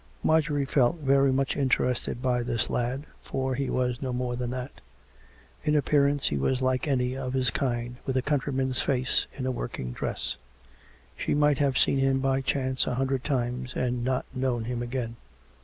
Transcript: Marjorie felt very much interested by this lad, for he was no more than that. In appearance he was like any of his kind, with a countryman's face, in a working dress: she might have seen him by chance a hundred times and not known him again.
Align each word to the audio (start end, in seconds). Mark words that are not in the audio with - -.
Marjorie 0.23 0.65
felt 0.65 0.95
very 0.95 1.31
much 1.31 1.55
interested 1.55 2.23
by 2.23 2.41
this 2.41 2.71
lad, 2.71 3.03
for 3.21 3.53
he 3.53 3.69
was 3.69 4.01
no 4.01 4.11
more 4.11 4.35
than 4.35 4.49
that. 4.49 4.81
In 5.63 5.75
appearance 5.75 6.29
he 6.29 6.37
was 6.39 6.59
like 6.59 6.87
any 6.87 7.15
of 7.15 7.33
his 7.33 7.51
kind, 7.51 7.97
with 8.07 8.17
a 8.17 8.23
countryman's 8.23 8.81
face, 8.81 9.27
in 9.37 9.45
a 9.45 9.51
working 9.51 9.91
dress: 9.91 10.37
she 11.15 11.35
might 11.35 11.59
have 11.59 11.77
seen 11.77 11.99
him 11.99 12.17
by 12.19 12.41
chance 12.41 12.87
a 12.87 12.95
hundred 12.95 13.23
times 13.23 13.73
and 13.75 14.03
not 14.03 14.25
known 14.33 14.63
him 14.63 14.81
again. 14.81 15.17